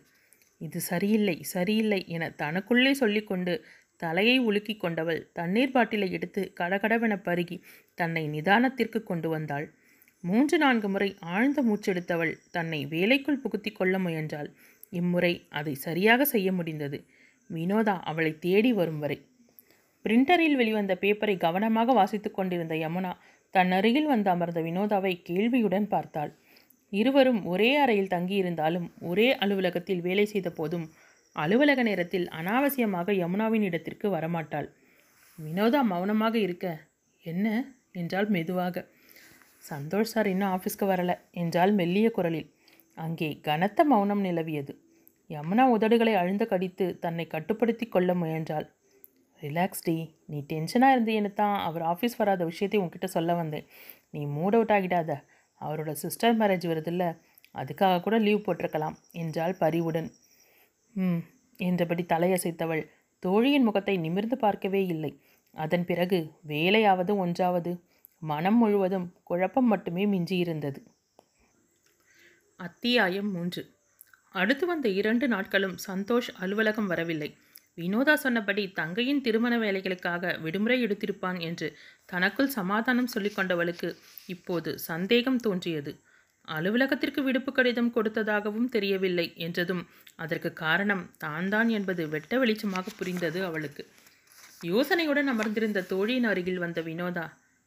இது 0.60 0.78
சரியில்லை 0.80 1.36
சரியில்லை 1.54 2.00
என 2.16 2.28
தனக்குள்ளே 2.42 2.92
சொல்லிக்கொண்டு 2.92 3.54
தலையை 4.02 4.36
உலுக்கி 4.38 4.74
கொண்டவள் 4.76 5.20
தண்ணீர் 5.32 5.74
பாட்டிலை 5.74 6.08
எடுத்து 6.12 6.42
கடகடவென 6.60 7.14
பருகி 7.26 7.56
தன்னை 7.98 8.22
நிதானத்திற்கு 8.28 9.00
கொண்டு 9.02 9.28
வந்தாள். 9.28 9.66
மூன்று 10.26 10.59
நான்கு 10.59 10.88
முறை 10.88 11.09
ஆழ்ந்த 11.21 11.62
மூச்செடுத்தவள் 11.62 12.33
தன்னை 12.50 12.87
வேலைக்குள் 12.87 13.40
புகுத்தி 13.40 13.71
கொள்ள 13.73 13.99
முயன்றாள். 13.99 14.49
இம்முறை 14.90 15.33
அதை 15.49 15.75
சரியாக 15.75 16.25
செய்ய 16.25 16.49
முடிந்தது. 16.52 16.99
வினோதா 17.50 17.95
அவளை 18.02 18.38
தேடி 18.38 18.73
வரும் 18.73 18.99
வரை. 18.99 19.18
பிரிண்டரில் 20.04 20.56
வெளிவந்த 20.56 20.95
பேப்பரை 21.00 21.37
கவனமாக 21.37 21.92
வாசித்துக் 21.92 22.35
கொண்டிருந்த 22.35 22.75
யமுனா 22.75 23.12
தன் 23.54 23.73
அருகில் 23.73 24.06
வந்து 24.06 24.30
அமர்ந்த 24.30 24.61
வினோதாவை 24.61 25.12
கேள்வியுடன் 25.23 25.88
பார்த்தாள். 25.88 26.33
இருவரும் 26.92 27.40
ஒரே 27.45 27.71
அறையில் 27.76 28.12
தங்கியிருந்தாலும் 28.14 28.88
ஒரே 29.00 29.28
அலுவலகத்தில் 29.37 30.00
வேலை 30.00 30.25
செய்த 30.25 30.50
போதும் 30.50 30.87
அலுவலக 31.37 31.80
நேரத்தில் 31.83 32.26
அனாவசியமாக 32.28 33.12
யமுனாவின் 33.12 33.61
இடத்திற்கு 33.61 34.06
வரமாட்டாள். 34.09 34.68
வினோதா 35.38 35.80
மௌனமாக 35.83 36.35
இருக்க 36.38 36.66
என்ன? 37.25 37.47
என்றால் 37.92 38.28
மெதுவாக. 38.28 38.85
சந்தோஷ் 39.70 40.12
சார் 40.12 40.26
இன்னும் 40.26 40.52
ஆஃபீஸ்க்கு 40.54 40.87
வரல. 40.87 41.12
என்றால் 41.32 41.73
மெல்லிய 41.73 42.11
குரலில். 42.11 42.49
அங்கே 42.99 43.28
கனத்த 43.40 43.85
மௌனம் 43.85 44.25
நிலவியது. 44.25 44.73
யமுனா 45.30 45.64
உதடுகளை 45.76 46.12
அழுந்த 46.14 46.44
கடித்து 46.46 46.99
தன்னை 46.99 47.26
கட்டுப்படுத்தி 47.26 47.87
கொள்ள 47.87 48.14
முயன்றாள். 48.14 48.66
ரிலாக்ஸ் 49.42 49.85
டி. 49.85 49.96
நீ 50.26 50.38
டென்ஷனாக 50.52 50.94
இருந்தேன்னு 50.94 51.32
தான் 51.32 51.56
அவர் 51.58 51.82
ஆஃபீஸ் 51.82 52.18
வராத 52.18 52.44
விஷயத்தை 52.44 52.78
உன்கிட்ட 52.80 53.04
சொல்ல 53.04 53.35
வந்தேன். 53.35 53.66
நீ 54.11 54.20
மூட் 54.26 54.54
அவுட் 54.54 54.70
ஆகிடாத. 54.70 55.11
அவரோட 55.61 55.92
சிஸ்டர் 55.92 56.37
மேரேஜ் 56.38 56.66
வருதில்ல. 56.66 57.04
அதுக்காக 57.54 58.00
கூட 58.00 58.16
லீவ் 58.18 58.44
போட்டிருக்கலாம் 58.46 58.96
என்றாள் 59.12 59.54
பரிவுடன். 59.56 60.08
ம் 60.94 61.20
என்றபடி 61.61 62.02
தலையசைத்தவள். 62.08 62.82
தோழியின் 63.23 63.62
முகத்தை 63.62 63.96
நிமிர்ந்து 63.96 64.37
பார்க்கவே 64.37 64.82
இல்லை. 64.87 65.12
அதன் 65.54 65.85
பிறகு 65.85 66.18
வேலையாவது 66.46 67.12
ஒன்றாவது 67.16 67.70
மனம் 68.23 68.56
முழுவதும் 68.56 69.12
குழப்பம் 69.23 69.66
மட்டுமே 69.66 70.06
மிஞ்சியிருந்தது. 70.06 70.80
அத்தியாயம் 72.61 73.30
மூன்று. 73.30 73.62
அடுத்து 74.30 74.66
வந்த 74.66 74.88
இரண்டு 74.88 75.28
நாட்களும் 75.28 75.76
சந்தோஷ் 75.88 76.30
அலுவலகம் 76.38 76.87
வரவில்லை. 76.87 77.28
வினோதா 77.76 78.14
சொன்னபடி 78.14 78.73
தங்கையின் 78.73 79.20
திருமண 79.20 79.58
வேலைகளுக்காக 79.58 80.40
விடுமுறை 80.40 80.87
எடுத்திருப்பான் 80.87 81.38
என்று 81.40 81.76
தனக்குள் 82.06 82.49
சமாதானம் 82.49 83.12
சொல்லிக்கொண்டவளுக்கு 83.14 83.96
இப்போது 84.26 84.78
சந்தேகம் 84.78 85.37
தோன்றியது. 85.37 85.92
அலுவலகத்திற்கு 86.49 87.23
விடுப்பு 87.23 87.52
கடிதம் 87.52 87.94
கொடுத்ததாகவும் 87.94 88.68
தெரியவில்லை 88.68 89.32
என்றதும் 89.37 89.82
அதற்கு 90.16 90.52
காரணம் 90.52 91.11
தான் 91.18 91.49
தான் 91.49 91.68
என்பது 91.68 92.08
வெட்ட 92.08 92.38
வெளிச்சமாக 92.38 92.87
புரிந்தது 92.99 93.44
அவளுக்கு. 93.44 93.85
யோசனையுடன் 94.62 95.26
அமர்ந்திருந்த 95.26 95.80
தோழியின் 95.82 96.25
அருகில் 96.25 96.58
வந்த 96.58 96.80
வினோதா 96.80 97.26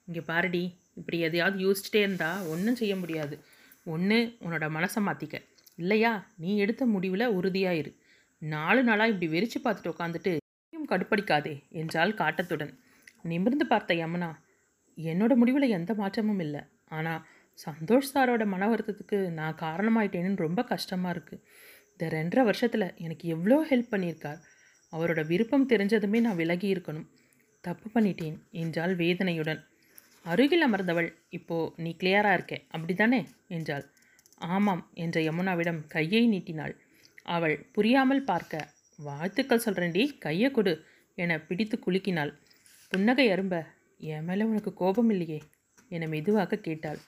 இங்கே 0.09 0.21
பாருடி 0.29 0.63
இப்படி 0.99 1.17
எதையாவது 1.27 1.57
யோசிச்சுட்டே 1.65 2.01
இருந்தால் 2.05 2.45
ஒன்றும் 2.53 2.77
செய்ய 2.81 2.93
முடியாது. 3.01 3.35
ஒன்று 3.93 4.17
உன்னோட 4.43 4.65
மனசை 4.77 4.99
மாற்றிக்க 5.07 5.37
இல்லையா? 5.81 6.11
நீ 6.41 6.51
எடுத்த 6.63 6.83
முடிவில் 6.93 7.33
உறுதியாயிரு 7.37 7.91
நாலு 8.41 8.81
நாளாக 8.87 9.11
இப்படி 9.11 9.27
வெறிச்சு 9.33 9.59
பார்த்துட்டு 9.63 9.91
உட்காந்துட்டு 9.93 10.31
நீயும் 10.37 10.89
கடுப்படிக்காதே 10.91 11.53
என்றால் 11.81 12.13
காட்டத்துடன். 12.21 12.73
நிமிர்ந்து 13.31 13.65
பார்த்த 13.71 13.99
யமுனா 14.01 14.29
என்னோட 14.97 15.33
முடிவில் 15.41 15.73
எந்த 15.77 15.91
மாற்றமும் 16.01 16.41
இல்லை. 16.45 16.61
ஆனால் 16.97 17.23
சந்தோஷ் 17.65 18.11
சாரோட 18.13 18.43
மன 18.53 18.67
வருத்தத்துக்கு 18.71 19.17
நான் 19.39 19.61
காரணமாயிட்டேன்னு 19.63 20.43
ரொம்ப 20.45 20.61
கஷ்டமாக 20.73 21.13
இருக்குது 21.15 21.43
இந்த 21.93 22.05
ரெண்டரை 22.17 22.43
வருஷத்தில் 22.49 22.93
எனக்கு 23.05 23.25
எவ்வளோ 23.35 23.57
ஹெல்ப் 23.71 23.93
பண்ணியிருக்கார். 23.93 24.39
அவரோட 24.93 25.21
விருப்பம் 25.31 25.69
தெரிஞ்சதுமே 25.71 26.19
நான் 26.27 26.39
விலகி 26.41 26.67
இருக்கணும். 26.75 27.07
தப்பு 27.63 27.87
பண்ணிட்டேன் 27.95 28.37
என்றால் 28.61 28.93
வேதனையுடன். 29.03 29.61
அருகில் 30.25 30.65
அமர்ந்தவள். 30.67 31.09
இப்போ 31.29 31.73
நீ 31.77 31.95
கிளியராக 31.99 32.37
இருக்கே. 32.37 32.57
அப்படிதானே 32.77 33.27
என்றாள். 33.47 33.85
ஆமாம் 34.37 34.83
என்ற 34.93 35.21
யமுனாவிடம் 35.21 35.87
கையை 35.87 36.27
நீட்டினாள். 36.27 36.75
அவள் 37.23 37.55
புரியாமல் 37.71 38.23
பார்க்க 38.23 38.67
வாழ்த்துக்கள் 38.99 39.65
சொல்கிறேன்டி 39.65 40.17
கையை 40.17 40.51
கொடு 40.51 40.85
என 41.15 41.39
பிடித்து 41.39 41.79
குலுக்கினாள். 41.85 42.31
புன்னகை 42.91 43.31
அரும்ப 43.31 43.55
என் 43.97 44.23
மேலே 44.23 44.43
உனக்கு 44.43 44.73
கோபம் 44.73 45.09
இல்லையே? 45.09 45.39
என 45.89 46.07
மெதுவாக 46.07 46.55
கேட்டாள். 46.55 46.99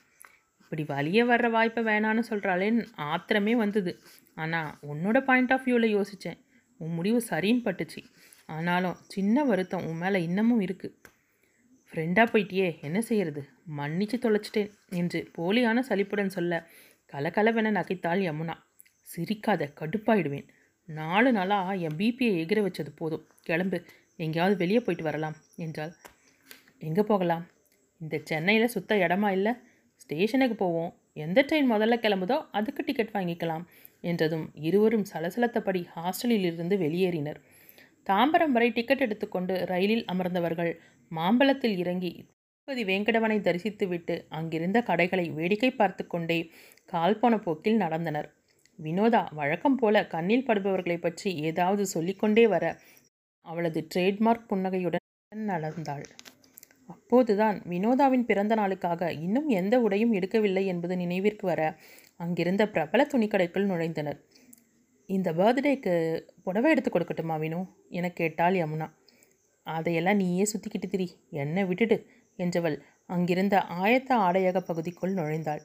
இப்படி 0.59 0.83
வழியே 0.83 1.23
வர்ற 1.23 1.49
வாய்ப்பை 1.49 1.83
வேணான்னு 1.83 2.23
சொல்கிறாளேன்னு 2.29 2.83
ஆத்திரமே 2.95 3.55
வந்தது. 3.55 3.91
ஆனால் 4.35 4.69
உன்னோட 4.81 5.17
பாயிண்ட் 5.19 5.51
ஆஃப் 5.51 5.63
வியூவில் 5.63 5.95
யோசித்தேன் 5.97 6.39
உன் 6.77 6.93
முடிவு 6.93 7.23
சரின்னு 7.29 7.65
பட்டுச்சு. 7.65 8.01
ஆனாலும் 8.45 8.97
சின்ன 9.07 9.43
வருத்தம் 9.43 9.85
உன் 9.85 9.97
மேலே 9.97 10.23
இன்னமும் 10.23 10.61
இருக்குது 10.61 10.95
ஃப்ரெண்டாக 11.93 12.27
போயிட்டியே 12.31 12.67
என்ன 12.81 13.01
செய்யறது? 13.01 13.41
மன்னிச்சு 13.77 14.17
தொலைச்சிட்டேன் 14.17 14.69
என்று 14.89 15.19
போலியான 15.37 15.79
சலிப்புடன் 15.79 16.29
சொல்ல 16.29 16.59
கலகலவென 17.13 17.71
நகைத்தாள் 17.77 18.21
யமுனா. 18.27 18.55
சிரிக்காத 19.07 19.67
கடுப்பாயிடுவேன். 19.79 20.45
நாலு 20.89 21.29
நாளாக 21.31 21.75
என் 21.75 21.97
பிபியை 21.97 22.33
எகிர 22.43 22.59
வச்சது 22.63 22.91
போதும். 22.95 23.25
கிளம்பு 23.43 23.77
எங்கேயாவது 24.15 24.55
வெளியே 24.57 24.79
போயிட்டு 24.79 25.03
வரலாம் 25.03 25.35
என்றாள். 25.55 25.91
எங்கே 26.79 27.01
போகலாம்? 27.01 27.43
இந்த 28.01 28.15
சென்னையில் 28.23 28.73
சுத்த 28.75 28.95
இடமா 28.95 29.31
இல்லை? 29.31 29.53
ஸ்டேஷனுக்கு 29.95 30.55
போவோம். 30.55 30.91
எந்த 31.13 31.39
ட்ரெயின் 31.47 31.71
முதல்ல 31.71 31.97
கிளம்புதோ 31.99 32.37
அதுக்கு 32.51 32.83
டிக்கெட் 32.83 33.15
வாங்கிக்கலாம் 33.17 33.65
என்றதும் 34.01 34.45
இருவரும் 34.67 35.05
சலசலத்தபடி 35.11 35.81
ஹாஸ்டலில் 35.95 36.47
இருந்து 36.49 36.77
வெளியேறினர். 36.77 37.39
தாம்பரம் 38.07 38.51
வரை 38.51 38.69
டிக்கெட் 38.69 39.03
எடுத்துக்கொண்டு 39.07 39.55
ரயிலில் 39.65 40.05
அமர்ந்தவர்கள் 40.05 40.71
மாம்பழத்தில் 41.11 41.77
இறங்கி 41.77 42.11
திருப்பதி 42.13 42.83
வேங்கடவனை 42.89 43.37
தரிசித்துவிட்டு 43.39 44.15
அங்கிருந்த 44.29 44.81
கடைகளை 44.81 45.25
வேடிக்கை 45.29 45.71
பார்த்து 45.71 46.07
கொண்டே 46.07 46.37
கால் 46.85 47.19
போன 47.19 47.37
போக்கில் 47.37 47.81
நடந்தனர். 47.81 48.27
வினோதா 48.79 49.21
வழக்கம் 49.33 49.75
போல 49.75 50.05
கண்ணில் 50.07 50.45
படுபவர்களை 50.47 50.97
பற்றி 51.01 51.29
ஏதாவது 51.39 51.85
சொல்லிக்கொண்டே 51.85 52.47
வர 52.47 52.65
அவளது 53.45 53.87
ட்ரேட்மார்க் 53.95 54.47
புன்னகையுடன் 54.47 54.99
நடந்தாள். 55.31 56.05
அப்போதுதான் 56.87 57.57
வினோதாவின் 57.69 58.25
பிறந்த 58.25 58.55
நாளுக்காக 58.55 59.11
இன்னும் 59.19 59.49
எந்த 59.49 59.75
உடையும் 59.81 60.13
எடுக்கவில்லை 60.13 60.65
என்பது 60.65 60.95
நினைவிற்கு 60.97 61.47
வர 61.47 61.61
அங்கிருந்த 62.17 62.63
பிரபல 62.67 63.07
துணிக்கடைக்குள் 63.13 63.69
நுழைந்தனர். 63.69 64.19
இந்த 65.09 65.29
பர்த்டேக்கு 65.33 65.93
புடவை 66.43 66.71
எடுத்து 66.71 66.91
கொடுக்கட்டுமா 66.91 67.37
வினு? 67.39 67.61
என 67.89 68.09
கேட்டாள் 68.11 68.53
யமுனா. 68.53 68.87
அதையெல்லாம் 69.67 70.15
நீயே 70.15 70.45
சுற்றிக்கிட்டு 70.53 70.87
திரி. 70.87 71.07
என்னை 71.31 71.63
விட்டுடு 71.63 71.97
என்றவள் 72.39 72.77
அங்கிருந்த 73.09 73.55
ஆயத்த 73.81 74.11
ஆடையக 74.17 74.57
பகுதிக்குள் 74.59 75.13
நுழைந்தாள். 75.13 75.61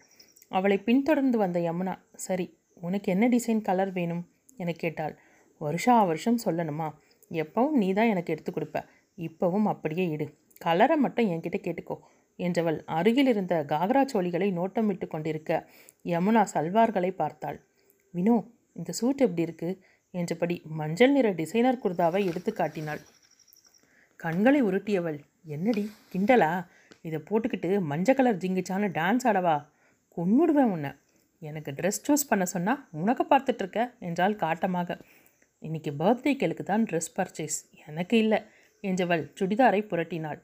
அவளை 0.48 0.76
பின்தொடர்ந்து 0.78 1.38
வந்த 1.38 1.58
யமுனா 1.60 1.94
சரி 2.16 2.46
உனக்கு 2.76 3.08
என்ன 3.12 3.24
டிசைன் 3.28 3.62
கலர் 3.62 3.92
வேணும்? 3.92 4.22
என 4.56 4.72
கேட்டாள். 4.72 5.14
வருஷா 5.60 5.94
வருஷம் 6.02 6.42
சொல்லணுமா? 6.44 6.88
எப்பவும் 7.30 7.76
நீ 7.76 7.88
தான் 7.92 8.06
எனக்கு 8.06 8.32
எடுத்து 8.32 8.52
கொடுப்ப. 8.52 8.78
இப்போவும் 9.18 9.66
அப்படியே 9.66 10.04
இடு. 10.08 10.26
கலரை 10.60 10.96
மட்டும் 10.96 11.28
என்கிட்ட 11.28 11.58
கேட்டுக்கோ 11.60 11.96
என்றவள் 12.38 12.78
அருகில் 12.86 13.26
இருந்த 13.26 13.54
காக்ரா 13.64 14.02
சோழிகளை 14.12 14.48
நோட்டம் 14.52 14.86
விட்டு 14.86 15.06
கொண்டிருக்க 15.06 15.52
யமுனா 16.04 16.42
சல்வார்களை 16.44 17.10
பார்த்தாள். 17.10 17.58
வினோ 18.14 18.36
இந்த 18.72 18.90
சூட் 18.92 19.20
எப்படி 19.20 19.42
இருக்கு? 19.42 19.70
என்றபடி 20.14 20.56
மஞ்சள் 20.80 21.12
நிற 21.12 21.28
டிசைனர் 21.32 21.82
குர்தாவை 21.84 22.20
எடுத்து 22.26 22.50
காட்டினாள். 22.52 23.00
கண்களை 24.26 24.60
உருட்டியவள். 24.62 25.18
என்னடி 25.54 25.82
கிண்டலா? 26.12 26.52
இதை 27.02 27.18
போட்டுக்கிட்டு 27.28 27.68
மஞ்சள் 27.80 28.14
கலர் 28.14 28.40
ஜிங்கிச்சான்னு 28.42 28.86
டான்ஸ் 28.98 29.26
ஆடவா? 29.30 29.56
கொன்னுடுவேன் 30.16 30.72
உன்னை. 30.74 30.90
எனக்கு 31.42 31.70
ட்ரெஸ் 31.70 32.00
சூஸ் 32.06 32.28
பண்ண 32.28 32.44
சொன்னால் 32.44 32.80
உனக்கு 32.90 33.24
பார்த்துட்ருக்க 33.30 33.80
என்றால் 33.98 34.34
காட்டமாக. 34.34 34.98
இன்னைக்கு 35.62 35.90
பர்த்டே 35.90 36.32
கேளுக்கு 36.40 36.62
தான் 36.62 36.84
ட்ரெஸ் 36.84 37.10
பர்ச்சேஸ் 37.16 37.58
எனக்கு 37.86 38.16
இல்லை 38.18 38.40
என்றவள் 38.84 39.22
சுடிதாரை 39.38 39.80
புரட்டினாள். 39.90 40.40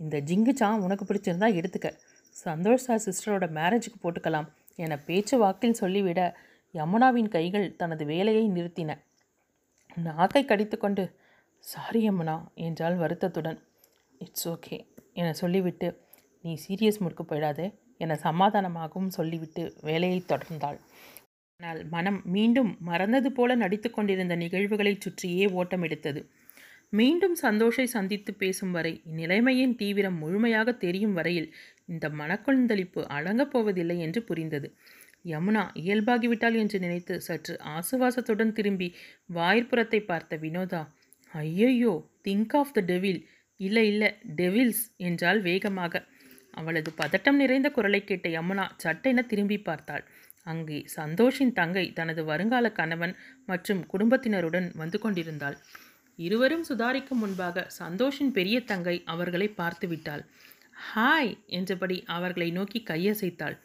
இந்த 0.00 0.16
ஜிங்குச்சான் 0.30 0.82
உனக்கு 0.86 1.04
பிடிச்சிருந்தா 1.04 1.50
எடுத்துக்க. 1.60 1.88
சந்தோஷ் 2.36 2.84
சார் 2.86 3.04
சிஸ்டரோட 3.06 3.46
மேரேஜுக்கு 3.58 4.00
போட்டுக்கலாம் 4.02 4.48
என 4.76 4.98
பேச்சு 4.98 5.38
வாக்கில் 5.38 5.80
சொல்லிவிட 5.80 6.20
யமுனாவின் 6.74 7.32
கைகள் 7.36 7.68
தனது 7.76 8.04
வேலையை 8.04 8.44
நிறுத்தின. 8.50 8.90
நாக்கை 10.08 10.44
கடித்துக்கொண்டு 10.44 11.04
சாரி 11.64 12.00
அம்மனா 12.08 12.34
என்றால் 12.66 12.96
வருத்தத்துடன். 12.96 13.58
இட்ஸ் 14.20 14.46
ஓகே 14.48 14.76
என 15.12 15.28
சொல்லிவிட்டு 15.32 15.88
நீ 16.44 16.52
சீரியஸ் 16.62 17.00
முறுக்கு 17.00 17.24
போயிடாதே 17.24 17.66
என 18.00 18.16
சமாதானமாகவும் 18.24 19.12
சொல்லிவிட்டு 19.16 19.62
வேலையை 19.82 20.18
தொடர்ந்தாள். 20.22 20.78
ஆனால் 21.60 21.80
மனம் 21.88 22.20
மீண்டும் 22.26 22.70
மறந்தது 22.80 23.30
போல 23.32 23.54
நடித்து 23.54 23.88
கொண்டிருந்த 23.90 24.34
நிகழ்வுகளைச் 24.36 25.04
சுற்றியே 25.04 25.46
ஓட்டம் 25.52 25.82
எடுத்தது. 25.82 26.20
மீண்டும் 26.92 27.36
சந்தோஷை 27.42 27.86
சந்தித்து 27.86 28.32
பேசும் 28.34 28.72
வரை 28.72 28.92
நிலைமையின் 29.20 29.76
தீவிரம் 29.76 30.18
முழுமையாக 30.18 30.72
தெரியும் 30.76 31.14
வரையில் 31.14 31.48
இந்த 31.88 32.08
மனக்கொந்தளிப்பு 32.20 33.02
அடங்கப் 33.16 33.52
போவதில்லை 33.52 33.96
என்று 33.98 34.22
புரிந்தது. 34.22 34.68
யமுனா 35.24 35.62
இயல்பாகிவிட்டாள் 35.82 36.56
என்று 36.62 36.78
நினைத்து 36.78 37.14
சற்று 37.20 37.54
ஆசுவாசத்துடன் 37.74 38.52
திரும்பி 38.52 38.88
வாயிற்புறத்தை 39.34 40.00
பார்த்த 40.04 40.36
வினோதா 40.36 40.82
ஐயையோ 41.32 41.92
திங்க் 42.26 42.54
ஆஃப் 42.60 42.72
த 42.72 42.80
டெவில் 42.80 43.20
இல்லை 43.60 43.84
இல்லை 43.88 44.08
டெவில்ஸ் 44.36 44.82
என்றால் 45.08 45.40
வேகமாக. 45.40 45.94
அவளது 46.54 46.90
பதட்டம் 46.98 47.38
நிறைந்த 47.42 47.68
குரலை 47.70 48.00
கேட்ட 48.04 48.28
யமுனா 48.28 48.64
சட்டென 48.76 49.22
திரும்பி 49.22 49.58
பார்த்தாள். 49.58 50.04
அங்கே 50.46 50.78
சந்தோஷின் 50.96 51.52
தங்கை 51.52 51.84
தனது 51.92 52.22
வருங்கால 52.24 52.66
கணவன் 52.72 53.14
மற்றும் 53.46 53.82
குடும்பத்தினருடன் 53.86 54.68
வந்து 54.74 54.98
கொண்டிருந்தாள். 54.98 55.56
இருவரும் 56.18 56.64
சுதாரிக்கும் 56.68 57.20
முன்பாக 57.22 57.66
சந்தோஷின் 57.78 58.32
பெரிய 58.32 58.56
தங்கை 58.60 58.96
அவர்களை 59.04 59.48
பார்த்து 59.48 59.86
விட்டாள். 59.88 60.24
ஹாய் 60.90 61.32
என்றபடி 61.48 61.96
அவர்களை 62.06 62.48
நோக்கி 62.50 62.80
கையசைத்தாள். 62.90 63.56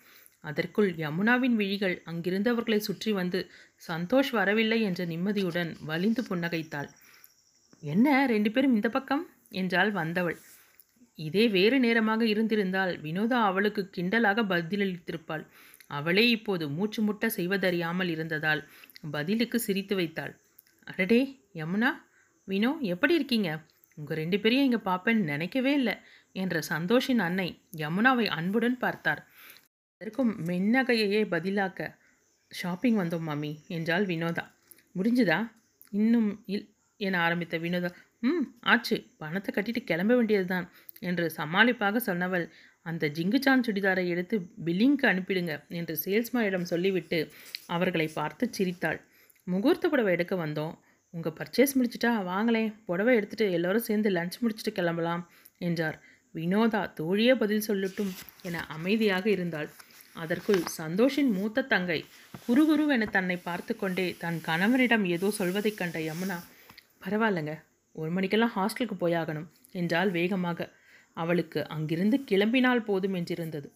அதற்குள் 0.43 0.89
யமுனாவின் 0.95 1.55
விழிகள் 1.55 1.95
அங்கிருந்தவர்களை 2.05 2.79
சுற்றி 2.79 3.11
வந்து 3.11 3.39
சந்தோஷ் 3.89 4.31
வரவில்லை 4.31 4.79
என்ற 4.81 5.01
நிம்மதியுடன் 5.05 5.71
வலிந்து 5.81 6.23
புன்னகைத்தாள். 6.29 6.89
என்ன 7.83 8.25
ரெண்டு 8.25 8.51
பேரும் 8.51 8.75
இந்த 8.75 8.89
பக்கம்? 8.89 9.23
என்றாள் 9.49 9.91
வந்தவள். 9.91 10.37
இதே 11.15 11.47
வேறு 11.47 11.79
நேரமாக 11.79 12.25
இருந்திருந்தால் 12.25 12.93
வினோதா 13.01 13.37
அவளுக்கு 13.41 13.89
கிண்டலாக 13.97 14.43
பதிலளித்திருப்பாள். 14.43 15.43
அவளே 15.87 16.29
இப்போது 16.29 16.69
மூச்சு 16.69 17.01
முட்ட 17.01 17.27
செய்வதறியாமல் 17.27 18.07
இருந்ததால் 18.07 18.61
பதிலுக்கு 19.11 19.59
சிரித்து 19.59 19.95
வைத்தாள். 19.95 20.33
அடடே 20.83 21.21
யமுனா 21.53 21.91
வினோ 22.47 22.71
எப்படி 22.79 23.13
இருக்கீங்க? 23.13 23.49
உங்கள் 23.95 24.17
ரெண்டு 24.17 24.39
பேரையும் 24.39 24.63
இங்கே 24.63 24.81
பார்ப்பேன்னு 24.89 25.23
நினைக்கவே 25.23 25.73
இல்லை 25.73 25.95
என்ற 26.31 26.61
சந்தோஷின் 26.69 27.19
அன்னை 27.19 27.47
யமுனாவை 27.77 28.25
அன்புடன் 28.27 28.77
பார்த்தார். 28.77 29.21
அதற்கும் 30.01 30.31
மென்னகையையே 30.47 31.21
பதிலாக்க 31.29 31.89
ஷாப்பிங் 32.51 32.97
வந்தோம் 32.97 33.19
மாமி 33.19 33.51
என்றாள் 33.67 34.05
வினோதா. 34.05 34.43
முடிஞ்சுதா? 34.95 35.39
இன்னும் 35.91 36.43
இல் 36.45 36.67
என 36.99 37.19
ஆரம்பித்த 37.19 37.55
வினோதா 37.57 37.89
ம் 38.19 38.45
ஆச்சு. 38.63 38.97
பணத்தை 39.17 39.51
கட்டிட்டு 39.53 39.81
கிளம்ப 39.83 40.13
வேண்டியதுதான் 40.15 40.65
என்று 40.99 41.25
சமாளிப்பாக 41.37 42.01
சொன்னவள் 42.07 42.45
அந்த 42.85 43.05
ஜிங்குச்சான் 43.07 43.65
சுடிதாரை 43.67 44.03
எடுத்து 44.07 44.35
பில்லிங்க்கு 44.65 45.05
அனுப்பிடுங்க 45.07 45.53
என்று 45.69 45.93
சேல்ஸ்மேனிடம் 46.05 46.69
சொல்லிவிட்டு 46.71 47.19
அவர்களை 47.67 48.07
பார்த்து 48.07 48.45
சிரித்தாள். 48.51 48.99
முகூர்த்த 49.47 49.85
புடவை 49.89 50.11
எடுக்க 50.13 50.35
வந்தோம். 50.35 50.73
உங்கள் 51.13 51.35
பர்ச்சேஸ் 51.39 51.75
முடிச்சிட்டா 51.77 52.11
வாங்களேன் 52.23 52.71
புடவை 52.85 53.13
எடுத்துட்டு 53.15 53.45
எல்லோரும் 53.51 53.87
சேர்ந்து 53.89 54.09
லஞ்ச் 54.09 54.39
முடிச்சுட்டு 54.41 54.73
கிளம்பலாம் 54.73 55.23
என்றார். 55.57 55.97
வினோதா 56.35 56.81
தோழியே 56.99 57.33
பதில் 57.35 57.67
சொல்லட்டும் 57.67 58.11
என 58.41 58.63
அமைதியாக 58.67 59.25
இருந்தாள். 59.29 59.69
அதற்குள் 60.15 60.61
சந்தோஷின் 60.77 61.31
மூத்த 61.31 61.61
தங்கை 61.63 61.97
குறுகுருவென 62.47 63.07
தன்னை 63.09 63.37
பார்த்து 63.37 63.73
கொண்டே 63.75 64.15
தன் 64.19 64.39
கணவனிடம் 64.41 65.05
ஏதோ 65.05 65.27
சொல்வதைக் 65.31 65.77
கண்ட 65.77 65.97
யமுனா 65.99 66.37
பரவாயில்லைங்க. 67.01 67.53
ஒரு 67.95 68.09
மணிக்கெல்லாம் 68.11 68.55
ஹாஸ்டலுக்கு 68.55 68.95
போயாகணும் 68.99 69.47
என்றால் 69.71 70.11
வேகமாக. 70.11 70.69
அவளுக்கு 71.17 71.59
அங்கிருந்து 71.67 72.17
கிளம்பினால் 72.31 72.83
போதும் 72.83 73.13
என்றிருந்தது. 73.13 73.67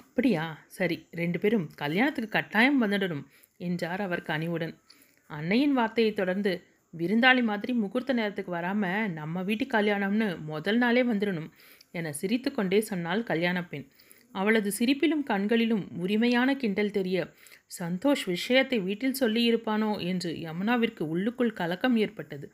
அப்படியா? 0.00 0.44
சரி 0.68 0.96
ரெண்டு 1.10 1.38
பேரும் 1.38 1.66
கல்யாணத்துக்கு 1.74 2.30
கட்டாயம் 2.30 2.80
வந்துடணும் 2.82 3.24
என்றார் 3.60 4.00
அவர் 4.00 4.22
கனிவுடன். 4.22 4.74
அன்னையின் 5.30 5.72
வார்த்தையை 5.72 6.12
தொடர்ந்து 6.12 6.52
விருந்தாளி 6.94 7.42
மாதிரி 7.42 7.72
முகூர்த்த 7.72 8.12
நேரத்துக்கு 8.12 8.50
வராமல் 8.50 9.10
நம்ம 9.10 9.42
வீட்டு 9.42 9.64
கல்யாணம்னு 9.66 10.28
முதல் 10.50 10.78
நாளே 10.78 11.02
வந்துடணும் 11.02 11.48
என 11.90 12.12
சிரித்துக்கொண்டே 12.12 12.78
சொன்னாள் 12.80 13.22
கல்யாண 13.22 13.58
பெண். 13.64 13.86
அவளது 14.34 14.70
சிரிப்பிலும் 14.78 15.22
கண்களிலும் 15.22 15.84
உரிமையான 15.98 16.48
கிண்டல் 16.54 16.96
தெரிய 16.96 17.18
சந்தோஷ் 17.70 18.24
விஷயத்தை 18.26 18.78
வீட்டில் 18.78 19.18
சொல்லியிருப்பானோ 19.20 19.90
என்று 20.00 20.30
யமுனாவிற்கு 20.44 21.02
உள்ளுக்குள் 21.04 21.52
கலக்கம் 21.52 21.96
ஏற்பட்டது. 21.96 22.46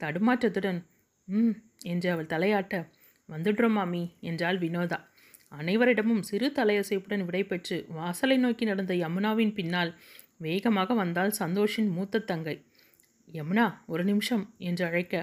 தடுமாற்றத்துடன் 0.00 0.80
ம் 1.28 1.54
என்று 1.84 2.08
அவள் 2.10 2.26
தலையாட்ட 2.26 2.74
வந்துடுறோம் 3.28 3.76
மாமி 3.76 4.02
என்றாள் 4.20 4.58
வினோதா. 4.58 4.98
அனைவரிடமும் 5.52 6.22
சிறு 6.22 6.48
தலையசைப்புடன் 6.50 7.24
விடைபெற்று 7.24 7.76
வாசலை 7.88 8.36
நோக்கி 8.36 8.64
நடந்த 8.64 8.94
யமுனாவின் 8.94 9.52
பின்னால் 9.54 9.92
வேகமாக 10.38 10.94
வந்தாள் 10.94 11.32
சந்தோஷின் 11.38 11.90
மூத்த 11.90 12.24
தங்கை. 12.24 12.56
யமுனா 13.28 13.66
ஒரு 13.86 14.02
நிமிஷம் 14.04 14.44
என்று 14.58 14.84
அழைக்க 14.84 15.16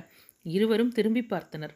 இருவரும் 0.45 0.91
திரும்பி 0.91 1.23
பார்த்தனர். 1.29 1.73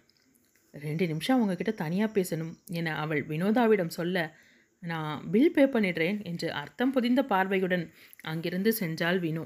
ரெண்டு 0.73 1.05
நிமிஷம் 1.07 1.38
அவங்கக்கிட்ட 1.38 1.73
தனியாக 1.75 2.10
பேசணும் 2.13 2.53
என 2.71 2.95
அவள் 2.95 3.21
வினோதாவிடம் 3.27 3.95
சொல்ல 3.97 4.17
நான் 4.83 5.23
பில் 5.31 5.53
பே 5.53 5.63
பண்ணிடுறேன் 5.65 6.19
என்று 6.23 6.47
அர்த்தம் 6.51 6.91
புதிந்த 6.91 7.21
பார்வையுடன் 7.23 7.85
அங்கிருந்து 8.21 8.71
சென்றாள் 8.79 9.19
வினோ. 9.19 9.43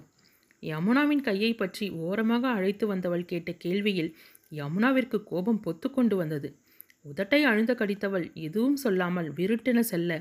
யமுனாவின் 0.64 1.24
கையை 1.24 1.52
பற்றி 1.54 1.86
ஓரமாக 2.00 2.44
அழைத்து 2.48 2.88
வந்தவள் 2.88 3.26
கேட்ட 3.26 3.52
கேள்வியில் 3.66 4.12
யமுனாவிற்கு 4.52 5.18
கோபம் 5.24 5.64
பொத்துக்கொண்டு 5.66 6.16
வந்தது. 6.16 6.50
உதட்டை 7.06 7.40
அழுந்த 7.42 7.72
கடித்தவள் 7.74 8.26
எதுவும் 8.34 8.76
சொல்லாமல் 8.76 9.30
விருட்டென 9.32 9.80
செல்ல 9.84 10.12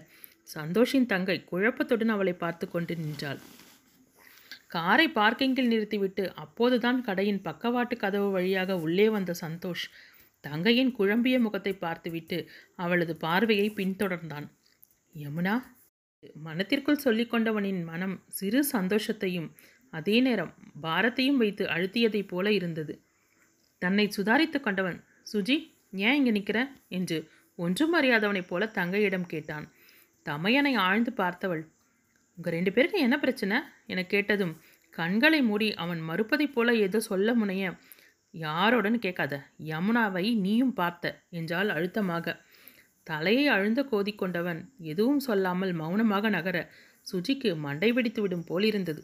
சந்தோஷின் 0.49 1.07
தங்கை 1.07 1.37
குழப்பத்துடன் 1.45 2.09
அவளை 2.09 2.35
பார்த்து 2.35 2.67
கொண்டு 2.69 2.95
நின்றாள். 2.97 3.41
காரை 4.67 5.07
பார்க்கிங்கில் 5.11 5.71
நிறுத்திவிட்டு 5.71 6.25
அப்போதுதான் 6.35 7.01
கடையின் 7.01 7.43
பக்கவாட்டு 7.43 7.97
கதவு 7.97 8.29
வழியாக 8.31 8.79
உள்ளே 8.79 9.07
வந்த 9.09 9.33
சந்தோஷ் 9.41 9.85
தங்கையின் 10.45 10.93
குழம்பிய 10.93 11.37
முகத்தை 11.41 11.73
பார்த்துவிட்டு 11.77 12.39
அவளது 12.77 13.17
பார்வையை 13.17 13.69
பின்தொடர்ந்தான். 13.77 14.47
யமுனா 15.15 15.55
மனத்திற்குள் 16.37 17.03
சொல்லிக்கொண்டவனின் 17.05 17.83
மனம் 17.85 18.17
சிறு 18.29 18.61
சந்தோஷத்தையும் 18.73 19.49
அதே 19.93 20.17
நேரம் 20.21 20.53
பாரத்தையும் 20.83 21.41
வைத்து 21.43 21.65
அழுத்தியதைப் 21.67 22.29
போல 22.29 22.53
இருந்தது. 22.53 22.95
தன்னை 23.83 24.07
சுதாரித்து 24.17 24.59
கொண்டவன் 24.61 24.99
சுஜி 25.33 25.57
ஏன் 26.01 26.17
இங்கே 26.17 26.31
நிற்கிற? 26.31 26.59
என்று 26.89 27.17
ஒன்றும் 27.59 27.95
அறியாதவனைப் 27.95 28.49
போல 28.49 28.67
தங்கையிடம் 28.75 29.27
கேட்டான். 29.27 29.67
தமையனை 30.27 30.73
ஆழ்ந்து 30.79 31.13
பார்த்தவள் 31.17 31.63
உங்கள் 32.39 32.55
ரெண்டு 32.55 32.73
பேருக்கு 32.73 32.99
என்ன 32.99 33.17
பிரச்சனை? 33.19 33.57
என 33.87 34.05
கேட்டதும் 34.05 34.55
கண்களை 34.99 35.41
மூடி 35.43 35.69
அவன் 35.75 36.01
மறுப்பதைப் 36.09 36.55
போல 36.55 36.75
ஏதோ 36.77 36.99
சொல்ல 37.01 37.35
முனைய 37.35 37.65
யாரோடன்னு 38.35 38.99
கேட்காத 38.99 39.35
யமுனாவை 39.65 40.25
நீயும் 40.37 40.75
பார்த்த 40.75 41.07
என்றால் 41.31 41.69
அழுத்தமாக. 41.69 42.27
தலையை 43.03 43.47
அழுந்த 43.47 43.81
கோதிக்கொண்டவன் 43.83 44.61
எதுவும் 44.83 45.19
சொல்லாமல் 45.19 45.73
மௌனமாக 45.73 46.29
நகர 46.29 46.57
சுஜிக்கு 47.13 47.51
மண்டை 47.57 47.93
வெடித்து 47.93 48.21
விடும் 48.23 48.45
போலிருந்தது. 48.45 49.03